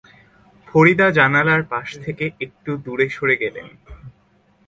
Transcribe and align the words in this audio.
ফরিদা 0.67 1.07
জানালার 1.11 1.61
পাশ 1.63 1.87
থেকে 2.03 2.25
একটু 2.39 2.71
দূরে 2.77 3.07
সরে 3.09 3.35
গেলেন। 3.35 3.67